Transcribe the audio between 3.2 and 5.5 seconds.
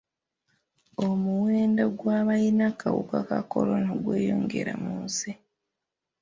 ka kolona gweyongera mu nsi.